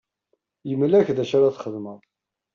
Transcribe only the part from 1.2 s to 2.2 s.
acu ara txedmeḍ.